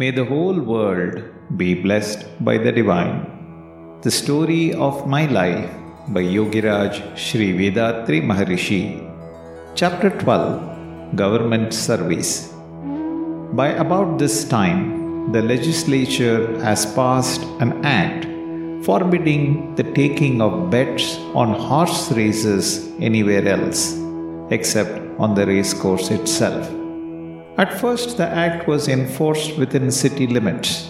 May 0.00 0.12
the 0.12 0.24
whole 0.24 0.60
world 0.60 1.14
be 1.60 1.74
blessed 1.74 2.20
by 2.48 2.56
the 2.56 2.70
divine. 2.70 3.16
The 4.02 4.12
story 4.12 4.72
of 4.74 5.08
my 5.14 5.26
life 5.26 5.68
by 6.14 6.22
Yogiraj 6.22 7.16
Sri 7.22 7.48
Vethathiri 7.60 8.20
Maharishi. 8.28 8.82
Chapter 9.74 10.10
12 10.10 11.16
Government 11.16 11.74
Service. 11.74 12.52
By 13.60 13.70
about 13.84 14.20
this 14.20 14.44
time, 14.44 15.32
the 15.32 15.42
legislature 15.42 16.62
has 16.62 16.86
passed 16.94 17.42
an 17.58 17.84
act 17.84 18.24
forbidding 18.86 19.74
the 19.74 19.90
taking 20.00 20.40
of 20.40 20.70
bets 20.70 21.16
on 21.42 21.58
horse 21.68 22.12
races 22.12 22.88
anywhere 23.00 23.48
else, 23.48 23.98
except 24.50 24.96
on 25.18 25.34
the 25.34 25.44
racecourse 25.44 26.12
itself. 26.12 26.77
At 27.58 27.80
first, 27.80 28.18
the 28.18 28.28
act 28.28 28.68
was 28.68 28.86
enforced 28.86 29.58
within 29.58 29.90
city 29.90 30.28
limits, 30.28 30.84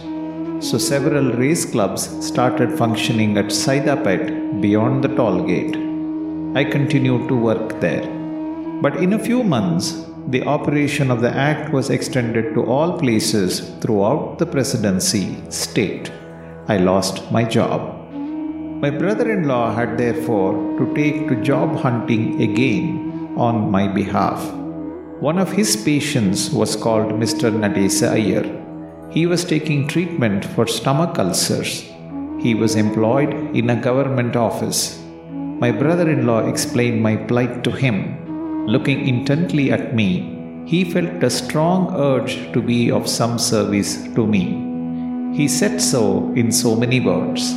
so 0.61 0.77
several 0.77 1.33
race 1.33 1.65
clubs 1.65 2.03
started 2.27 2.77
functioning 2.77 3.39
at 3.39 3.47
Saidapet 3.47 4.61
beyond 4.61 5.03
the 5.03 5.09
toll 5.09 5.47
gate. 5.47 5.77
I 6.55 6.65
continued 6.65 7.27
to 7.29 7.35
work 7.35 7.81
there. 7.81 8.07
But 8.83 8.99
in 8.99 9.15
a 9.15 9.19
few 9.19 9.43
months, 9.43 10.05
the 10.27 10.45
operation 10.45 11.11
of 11.11 11.23
the 11.23 11.35
act 11.35 11.73
was 11.73 11.89
extended 11.89 12.53
to 12.53 12.67
all 12.67 12.99
places 12.99 13.61
throughout 13.81 14.39
the 14.39 14.45
presidency 14.45 15.39
state. 15.49 16.13
I 16.69 16.77
lost 16.77 17.33
my 17.33 17.45
job. 17.45 17.81
My 18.83 18.91
brother 18.91 19.33
in 19.33 19.49
law 19.49 19.75
had 19.75 19.97
therefore 19.97 20.53
to 20.79 20.95
take 20.95 21.29
to 21.29 21.43
job 21.43 21.77
hunting 21.77 22.43
again 22.43 23.33
on 23.39 23.71
my 23.71 23.89
behalf. 23.89 24.68
One 25.21 25.41
of 25.41 25.51
his 25.51 25.77
patients 25.77 26.51
was 26.51 26.77
called 26.77 27.11
Mr. 27.15 27.51
Nadesa 27.51 28.11
Iyer. 28.13 28.47
He 29.11 29.27
was 29.27 29.45
taking 29.45 29.89
treatment 29.89 30.45
for 30.45 30.65
stomach 30.65 31.19
ulcers. 31.19 31.83
He 32.39 32.55
was 32.55 32.77
employed 32.77 33.35
in 33.53 33.69
a 33.69 33.81
government 33.81 34.37
office. 34.37 35.03
My 35.33 35.73
brother 35.73 36.09
in 36.09 36.25
law 36.25 36.47
explained 36.47 37.03
my 37.03 37.17
plight 37.17 37.65
to 37.65 37.73
him. 37.73 38.67
Looking 38.69 39.09
intently 39.09 39.73
at 39.73 39.93
me, 39.93 40.63
he 40.67 40.85
felt 40.85 41.25
a 41.25 41.31
strong 41.31 41.93
urge 41.97 42.53
to 42.53 42.63
be 42.63 42.93
of 42.93 43.09
some 43.09 43.41
service 43.41 44.05
to 44.15 44.25
me. 44.25 44.45
He 45.37 45.49
said 45.49 45.81
so 45.81 46.33
in 46.35 46.53
so 46.53 46.77
many 46.77 47.01
words. 47.01 47.51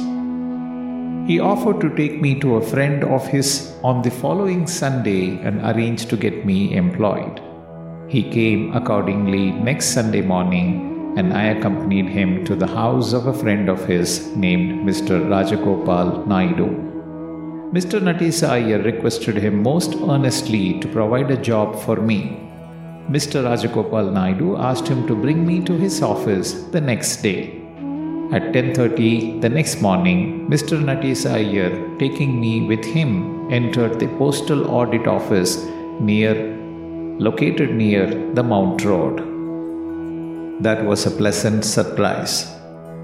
He 1.29 1.39
offered 1.39 1.79
to 1.81 1.95
take 1.95 2.19
me 2.19 2.39
to 2.39 2.55
a 2.55 2.65
friend 2.65 3.03
of 3.03 3.27
his 3.27 3.75
on 3.83 4.01
the 4.01 4.09
following 4.09 4.65
Sunday 4.65 5.37
and 5.43 5.61
arrange 5.61 6.07
to 6.07 6.17
get 6.17 6.43
me 6.43 6.73
employed. 6.73 7.39
He 8.11 8.23
came 8.23 8.73
accordingly 8.73 9.51
next 9.51 9.93
Sunday 9.97 10.21
morning, 10.21 11.13
and 11.17 11.31
I 11.33 11.43
accompanied 11.51 12.09
him 12.09 12.43
to 12.43 12.55
the 12.55 12.67
house 12.67 13.13
of 13.13 13.27
a 13.27 13.33
friend 13.41 13.69
of 13.69 13.85
his 13.85 14.35
named 14.35 14.85
Mr. 14.87 15.19
Rajagopal 15.33 16.27
Naidu. 16.27 16.67
Mr. 17.77 18.01
Natisa 18.07 18.49
Iyer 18.49 18.81
requested 18.83 19.37
him 19.37 19.63
most 19.63 19.95
earnestly 19.95 20.77
to 20.81 20.89
provide 20.89 21.31
a 21.31 21.41
job 21.49 21.79
for 21.85 21.95
me. 22.09 22.19
Mr. 23.09 23.45
Rajagopal 23.47 24.11
Naidu 24.11 24.57
asked 24.57 24.89
him 24.89 25.07
to 25.07 25.15
bring 25.15 25.47
me 25.47 25.63
to 25.63 25.77
his 25.77 26.01
office 26.01 26.51
the 26.75 26.81
next 26.81 27.21
day. 27.29 27.39
At 28.33 28.51
10:30 28.51 29.39
the 29.45 29.55
next 29.57 29.81
morning, 29.87 30.49
Mr. 30.55 30.85
Natisa 30.89 31.35
Iyer, 31.41 31.71
taking 32.05 32.41
me 32.45 32.55
with 32.73 32.83
him, 32.83 33.11
entered 33.59 34.01
the 34.01 34.15
postal 34.23 34.69
audit 34.79 35.07
office 35.19 35.53
near 36.11 36.60
located 37.25 37.71
near 37.81 38.05
the 38.37 38.41
Mount 38.51 38.83
Road. 38.83 39.17
That 40.65 40.83
was 40.83 41.05
a 41.05 41.11
pleasant 41.11 41.63
surprise. 41.63 42.33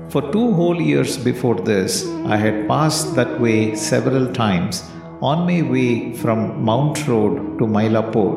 For 0.09 0.23
two 0.31 0.53
whole 0.53 0.81
years 0.81 1.17
before 1.17 1.57
this, 1.69 2.03
I 2.33 2.37
had 2.37 2.67
passed 2.67 3.13
that 3.13 3.39
way 3.39 3.75
several 3.75 4.25
times 4.33 4.83
on 5.21 5.45
my 5.45 5.61
way 5.61 6.13
from 6.21 6.65
Mount 6.65 7.07
Road 7.07 7.59
to 7.59 7.65
Mylapore. 7.65 8.35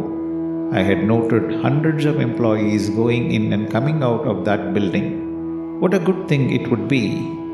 I 0.75 0.83
had 0.83 1.03
noted 1.03 1.63
hundreds 1.63 2.05
of 2.05 2.21
employees 2.21 2.91
going 2.91 3.33
in 3.33 3.55
and 3.55 3.71
coming 3.71 4.03
out 4.03 4.27
of 4.27 4.45
that 4.45 4.75
building. 4.75 5.81
What 5.81 5.95
a 5.95 6.07
good 6.11 6.29
thing 6.29 6.51
it 6.51 6.69
would 6.71 6.89
be, 6.89 7.05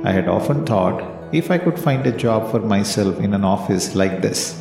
I 0.03 0.11
had 0.11 0.27
often 0.27 0.67
thought, 0.67 1.01
if 1.33 1.53
I 1.53 1.59
could 1.59 1.79
find 1.79 2.05
a 2.05 2.19
job 2.27 2.51
for 2.51 2.59
myself 2.59 3.21
in 3.21 3.35
an 3.35 3.45
office 3.45 3.95
like 3.95 4.21
this. 4.21 4.61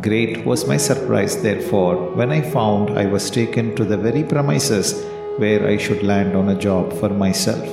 Great 0.00 0.46
was 0.46 0.68
my 0.68 0.76
surprise, 0.76 1.42
therefore, 1.42 1.96
when 2.14 2.30
I 2.30 2.40
found 2.40 2.96
I 2.96 3.06
was 3.06 3.30
taken 3.30 3.74
to 3.74 3.84
the 3.84 3.96
very 3.96 4.22
premises 4.22 5.04
where 5.38 5.66
I 5.66 5.76
should 5.76 6.04
land 6.04 6.36
on 6.36 6.50
a 6.50 6.58
job 6.58 6.92
for 6.92 7.08
myself. 7.08 7.66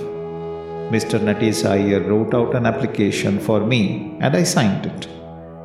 Mr. 0.90 1.20
Iyer 1.70 2.02
wrote 2.02 2.34
out 2.34 2.56
an 2.56 2.66
application 2.66 3.40
for 3.40 3.60
me 3.60 4.18
and 4.22 4.36
I 4.36 4.42
signed 4.42 4.88
it. 4.88 5.08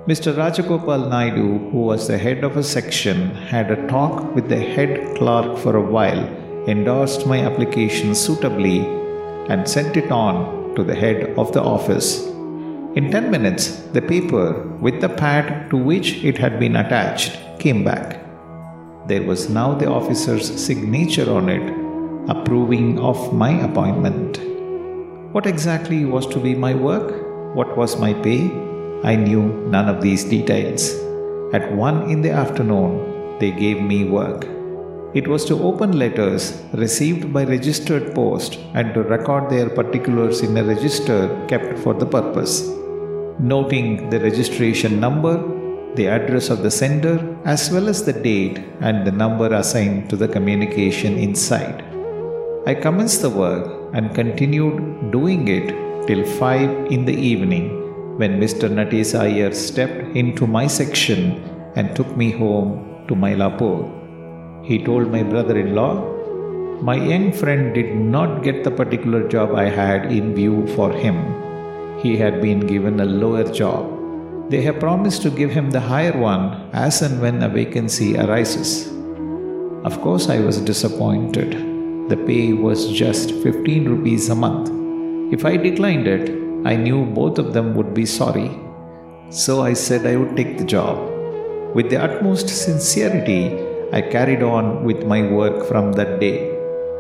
Mr. 0.07 0.37
Rajagopal 0.37 1.09
Naidu, 1.09 1.71
who 1.71 1.79
was 1.79 2.09
the 2.09 2.19
head 2.19 2.45
of 2.45 2.59
a 2.59 2.63
section, 2.63 3.31
had 3.35 3.71
a 3.71 3.87
talk 3.87 4.35
with 4.35 4.51
the 4.51 4.61
head 4.61 5.17
clerk 5.17 5.57
for 5.57 5.77
a 5.77 5.91
while, 5.97 6.25
endorsed 6.69 7.27
my 7.27 7.41
application 7.41 8.15
suitably, 8.15 8.81
and 9.49 9.67
sent 9.67 9.97
it 9.97 10.13
on 10.13 10.75
to 10.75 10.85
the 10.85 10.95
head 10.95 11.35
of 11.39 11.53
the 11.53 11.63
office 11.63 12.30
in 12.97 13.09
10 13.09 13.31
minutes, 13.31 13.77
the 13.93 14.03
paper 14.03 14.67
with 14.81 15.01
the 15.01 15.09
pad 15.09 15.71
to 15.71 15.77
which 15.77 16.25
it 16.25 16.37
had 16.37 16.59
been 16.59 16.75
attached 16.75 17.39
came 17.61 17.85
back. 17.85 18.19
There 19.07 19.23
was 19.23 19.49
now 19.49 19.75
the 19.75 19.89
officer's 19.89 20.49
signature 20.61 21.31
on 21.31 21.49
it, 21.49 21.63
approving 22.29 22.99
of 22.99 23.33
my 23.33 23.53
appointment. 23.61 24.41
What 25.33 25.47
exactly 25.47 26.05
was 26.05 26.27
to 26.35 26.41
be 26.41 26.57
my 26.57 26.75
work? 26.75 27.55
What 27.55 27.77
was 27.77 28.01
my 28.01 28.13
pay? 28.13 28.51
I 29.05 29.15
knew 29.15 29.45
none 29.69 29.89
of 29.89 30.03
these 30.03 30.25
details. 30.25 30.93
At 31.55 31.73
one 31.73 32.11
in 32.11 32.23
the 32.23 32.33
afternoon, 32.33 33.39
they 33.39 33.53
gave 33.53 33.81
me 33.81 34.07
work. 34.07 34.47
It 35.15 35.29
was 35.29 35.45
to 35.45 35.63
open 35.63 35.97
letters 35.97 36.61
received 36.73 37.33
by 37.33 37.45
registered 37.45 38.17
post 38.17 38.59
and 38.75 38.93
to 38.95 39.05
record 39.05 39.49
their 39.49 39.71
particulars 39.71 40.41
in 40.41 40.57
a 40.57 40.65
register 40.65 41.47
kept 41.47 41.79
for 41.79 41.95
the 41.95 42.07
purpose 42.07 42.80
noting 43.41 44.11
the 44.11 44.21
registration 44.21 45.01
number, 45.01 45.35
the 45.95 46.07
address 46.07 46.51
of 46.51 46.63
the 46.63 46.71
sender, 46.71 47.37
as 47.45 47.71
well 47.71 47.89
as 47.89 48.05
the 48.05 48.13
date 48.13 48.59
and 48.81 49.07
the 49.07 49.13
number 49.13 49.53
assigned 49.55 50.11
to 50.11 50.17
the 50.17 50.29
communication 50.29 51.17
inside. 51.17 51.83
I 52.67 52.75
commenced 52.75 53.23
the 53.23 53.31
work 53.31 53.95
and 53.95 54.15
continued 54.15 55.11
doing 55.11 55.49
it 55.49 55.69
till 56.07 56.25
5 56.25 56.93
in 56.93 57.07
the 57.07 57.15
evening 57.15 57.67
when 58.19 58.39
Mr. 58.39 58.69
Natis 58.69 59.19
Iyer 59.19 59.53
stepped 59.55 60.15
into 60.15 60.47
my 60.47 60.67
section 60.67 61.43
and 61.77 61.97
took 61.97 62.17
me 62.17 62.31
home 62.31 63.05
to 63.09 63.15
Mylapore. 63.15 64.67
He 64.67 64.85
told 64.85 65.11
my 65.11 65.23
brother 65.23 65.59
in 65.59 65.75
law, 65.75 65.95
My 66.83 66.97
young 66.97 67.33
friend 67.33 67.75
did 67.75 67.95
not 67.97 68.43
get 68.43 68.65
the 68.65 68.71
particular 68.71 69.27
job 69.29 69.55
I 69.55 69.69
had 69.71 70.13
in 70.13 70.35
view 70.35 70.67
for 70.77 70.93
him 70.93 71.50
he 72.03 72.17
had 72.17 72.41
been 72.41 72.61
given 72.61 73.01
a 73.01 73.05
lower 73.05 73.45
job. 73.45 74.51
They 74.51 74.63
have 74.63 74.81
promised 74.81 75.23
to 75.23 75.31
give 75.31 75.51
him 75.51 75.71
the 75.71 75.81
higher 75.81 76.17
one 76.19 76.71
as 76.73 77.03
and 77.03 77.21
when 77.21 77.43
a 77.43 77.49
vacancy 77.49 78.17
arises. 78.17 78.89
Of 79.85 80.01
course, 80.01 80.29
I 80.29 80.41
was 80.41 80.61
disappointed. 80.61 81.53
The 82.09 82.17
pay 82.17 82.53
was 82.53 82.91
just 82.91 83.31
15 83.43 83.89
rupees 83.89 84.29
a 84.29 84.35
month. 84.35 84.71
If 85.33 85.45
I 85.45 85.57
declined 85.57 86.09
it, 86.09 86.31
I 86.67 86.77
knew 86.77 87.05
both 87.05 87.39
of 87.39 87.53
them 87.53 87.75
would 87.75 87.95
be 87.95 88.07
sorry. 88.07 88.51
So 89.31 89.63
I 89.63 89.75
said 89.75 90.05
I 90.07 90.17
would 90.17 90.37
take 90.37 90.59
the 90.59 90.65
job. 90.65 90.99
With 91.75 91.89
the 91.91 92.03
utmost 92.03 92.49
sincerity, 92.49 93.57
I 93.93 94.03
carried 94.03 94.43
on 94.43 94.85
with 94.85 95.07
my 95.07 95.23
work 95.23 95.67
from 95.69 95.93
that 95.93 96.19
day. 96.19 96.51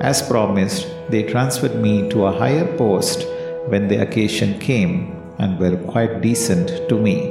As 0.01 0.23
promised, 0.23 0.87
they 1.09 1.25
transferred 1.25 1.75
me 1.75 2.09
to 2.11 2.27
a 2.27 2.33
higher 2.33 2.77
post 2.77 3.27
when 3.69 3.89
the 3.89 4.01
occasion 4.03 4.59
came 4.59 5.17
and 5.39 5.59
were 5.59 5.77
quite 5.93 6.21
decent 6.21 6.89
to 6.89 6.99
me. 6.99 7.29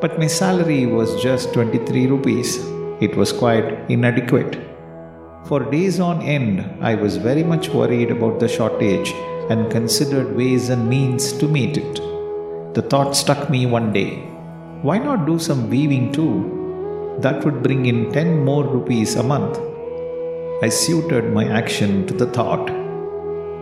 But 0.00 0.18
my 0.18 0.26
salary 0.26 0.86
was 0.86 1.22
just 1.22 1.52
23 1.54 2.06
rupees. 2.06 2.58
It 3.00 3.16
was 3.16 3.32
quite 3.32 3.90
inadequate. 3.90 4.60
For 5.46 5.60
days 5.70 6.00
on 6.00 6.22
end, 6.22 6.60
I 6.80 6.94
was 6.94 7.16
very 7.16 7.42
much 7.42 7.68
worried 7.68 8.10
about 8.10 8.40
the 8.40 8.48
shortage 8.48 9.12
and 9.50 9.70
considered 9.70 10.36
ways 10.36 10.68
and 10.68 10.88
means 10.88 11.32
to 11.34 11.48
meet 11.48 11.76
it. 11.76 11.94
The 12.74 12.82
thought 12.82 13.14
struck 13.14 13.50
me 13.50 13.66
one 13.66 13.92
day 13.92 14.28
why 14.82 14.98
not 14.98 15.26
do 15.26 15.38
some 15.38 15.70
weaving 15.70 16.10
too? 16.10 17.16
That 17.20 17.44
would 17.44 17.62
bring 17.62 17.86
in 17.86 18.10
10 18.10 18.44
more 18.44 18.64
rupees 18.64 19.14
a 19.14 19.22
month. 19.22 19.60
I 20.60 20.68
suited 20.68 21.32
my 21.32 21.44
action 21.46 22.04
to 22.08 22.14
the 22.14 22.26
thought 22.26 22.81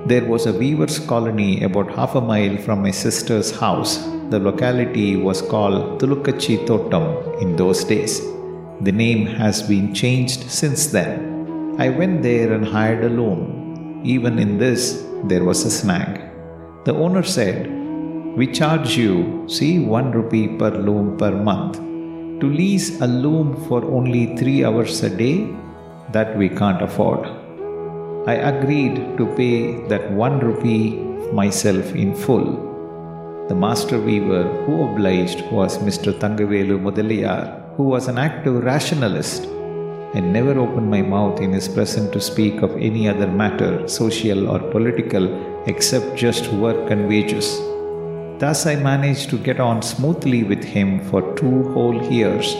there 0.06 0.24
was 0.24 0.46
a 0.46 0.52
weaver's 0.52 0.98
colony 0.98 1.62
about 1.62 1.94
half 1.94 2.14
a 2.14 2.20
mile 2.20 2.56
from 2.56 2.82
my 2.82 2.90
sister's 2.90 3.50
house. 3.50 3.98
The 4.30 4.38
locality 4.38 5.16
was 5.16 5.42
called 5.42 6.00
Tulukachi 6.00 6.66
Totam 6.66 7.40
in 7.42 7.56
those 7.56 7.84
days. 7.84 8.20
The 8.80 8.92
name 8.92 9.26
has 9.26 9.62
been 9.62 9.92
changed 9.92 10.50
since 10.50 10.86
then. 10.86 11.76
I 11.78 11.90
went 11.90 12.22
there 12.22 12.52
and 12.52 12.66
hired 12.66 13.04
a 13.04 13.10
loom. 13.10 13.58
even 14.02 14.38
in 14.38 14.56
this, 14.56 15.04
there 15.24 15.44
was 15.44 15.64
a 15.64 15.70
snag. 15.70 16.12
The 16.86 16.94
owner 16.94 17.22
said, 17.22 17.68
We 18.38 18.46
charge 18.46 18.96
you, 18.96 19.44
see, 19.46 19.78
one 19.78 20.10
rupee 20.10 20.48
per 20.60 20.70
loom 20.70 21.18
per 21.18 21.30
month. 21.30 21.76
To 22.40 22.46
lease 22.46 23.00
a 23.02 23.06
loom 23.06 23.62
for 23.68 23.84
only 23.84 24.34
three 24.36 24.64
hours 24.64 25.02
a 25.02 25.10
day, 25.10 25.54
that 26.12 26.36
we 26.38 26.48
can't 26.48 26.80
afford. 26.80 27.39
I 28.26 28.34
agreed 28.34 29.16
to 29.16 29.26
pay 29.34 29.80
that 29.88 30.12
one 30.12 30.40
rupee 30.40 30.98
myself 31.32 31.94
in 31.94 32.14
full. 32.14 33.46
The 33.48 33.54
master 33.54 33.98
weaver 33.98 34.42
who 34.64 34.84
obliged 34.84 35.50
was 35.50 35.78
Mr. 35.78 36.12
Thangavelu 36.12 36.78
Mudaliyar, 36.78 37.74
who 37.76 37.84
was 37.84 38.08
an 38.08 38.18
active 38.18 38.62
rationalist 38.62 39.44
and 40.14 40.34
never 40.34 40.58
opened 40.58 40.90
my 40.90 41.00
mouth 41.00 41.40
in 41.40 41.52
his 41.52 41.66
presence 41.66 42.10
to 42.12 42.20
speak 42.20 42.60
of 42.60 42.76
any 42.76 43.08
other 43.08 43.26
matter, 43.26 43.88
social 43.88 44.50
or 44.50 44.58
political, 44.70 45.26
except 45.66 46.14
just 46.14 46.52
work 46.52 46.90
and 46.90 47.08
wages. 47.08 47.58
Thus, 48.38 48.66
I 48.66 48.76
managed 48.76 49.30
to 49.30 49.38
get 49.38 49.60
on 49.60 49.80
smoothly 49.80 50.44
with 50.44 50.62
him 50.62 51.00
for 51.08 51.34
two 51.36 51.72
whole 51.72 52.02
years, 52.12 52.54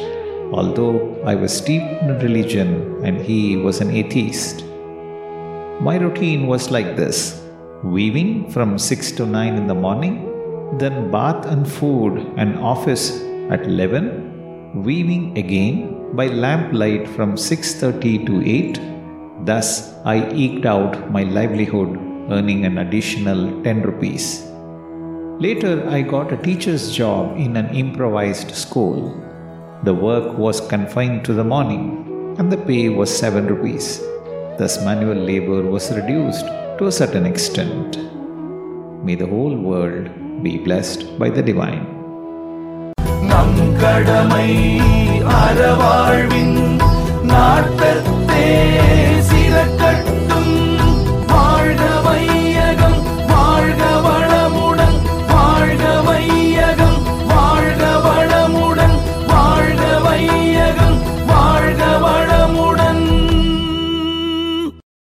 although 0.55 1.23
I 1.27 1.35
was 1.35 1.55
steeped 1.55 2.03
in 2.03 2.19
religion 2.21 3.05
and 3.05 3.21
he 3.21 3.59
was 3.59 3.83
an 3.83 3.91
atheist. 3.91 4.65
My 5.83 5.97
routine 5.97 6.47
was 6.47 6.71
like 6.71 6.95
this 6.95 7.41
weaving 7.83 8.51
from 8.51 8.79
6 8.79 9.13
to 9.13 9.25
9 9.25 9.55
in 9.55 9.67
the 9.67 9.75
morning, 9.75 10.15
then 10.77 11.11
bath 11.11 11.47
and 11.47 11.67
food 11.67 12.19
and 12.37 12.59
office 12.59 13.23
at 13.51 13.63
11, 13.65 14.83
weaving 14.85 15.39
again 15.39 16.15
by 16.19 16.27
lamplight 16.27 17.09
from 17.15 17.39
6:30 17.39 18.13
to 18.27 18.43
8. 18.57 18.79
Thus 19.47 19.71
I 20.05 20.17
eked 20.45 20.67
out 20.75 21.11
my 21.17 21.23
livelihood 21.39 21.97
earning 22.29 22.67
an 22.67 22.77
additional 22.85 23.41
10 23.63 23.81
rupees. 23.81 24.29
Later 25.47 25.75
I 25.89 26.03
got 26.03 26.37
a 26.37 26.43
teacher's 26.49 26.87
job 27.01 27.41
in 27.47 27.57
an 27.57 27.75
improvised 27.85 28.51
school. 28.67 29.01
The 29.89 29.99
work 30.09 30.29
was 30.45 30.61
confined 30.77 31.25
to 31.25 31.33
the 31.41 31.51
morning 31.57 31.85
and 32.39 32.53
the 32.53 32.63
pay 32.71 32.85
was 33.01 33.21
7 33.25 33.47
rupees. 33.55 33.91
Thus 34.60 34.76
manual 34.86 35.20
labor 35.30 35.62
was 35.66 35.86
reduced 35.92 36.48
to 36.78 36.88
a 36.88 36.92
certain 36.92 37.26
extent. 37.26 37.98
May 39.04 39.16
the 39.16 39.28
whole 39.28 39.56
world 39.62 40.06
be 40.44 40.54
blessed 40.60 41.02
by 41.20 41.30
the 41.30 41.44
divine. 41.44 41.84
நம் 43.30 43.60
கடமை 43.82 44.50
அறவாழ்வின் 45.40 46.58
நாட்டத்தே 47.32 48.46
சிறக்க 49.30 49.82